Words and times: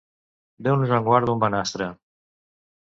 Déu 0.67 0.79
nos 0.79 0.95
en 0.99 1.07
guard 1.11 1.31
d'un 1.31 1.45
banastra. 1.47 1.93